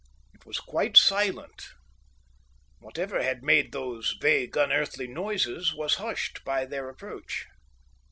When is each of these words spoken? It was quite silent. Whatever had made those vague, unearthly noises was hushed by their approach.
It 0.33 0.47
was 0.47 0.57
quite 0.59 0.97
silent. 0.97 1.63
Whatever 2.79 3.21
had 3.21 3.43
made 3.43 3.71
those 3.71 4.15
vague, 4.19 4.57
unearthly 4.57 5.05
noises 5.05 5.75
was 5.75 5.93
hushed 6.01 6.43
by 6.43 6.65
their 6.65 6.89
approach. 6.89 7.45